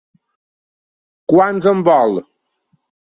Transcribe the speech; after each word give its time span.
Quants 1.33 1.69
en 1.73 1.85
vol? 1.91 2.19